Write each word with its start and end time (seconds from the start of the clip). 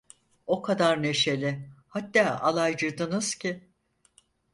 O 0.47 0.61
kadar 0.61 1.03
neşeli, 1.03 1.69
hatta 1.87 2.39
alaycıydınız 2.41 3.35
ki… 3.35 3.67